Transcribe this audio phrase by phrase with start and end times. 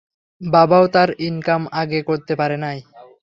[0.41, 2.77] বাবাও তার ইনকাম আগে করতে পারে নাই।